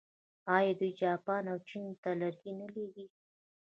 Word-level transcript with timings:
آیا 0.55 0.73
دوی 0.79 0.91
جاپان 1.01 1.43
او 1.51 1.57
چین 1.69 1.85
ته 2.01 2.09
لرګي 2.21 2.51
نه 2.59 2.67
لیږي؟ 2.73 3.05